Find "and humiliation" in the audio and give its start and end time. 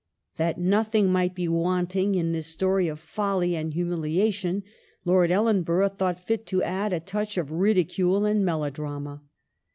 3.55-4.63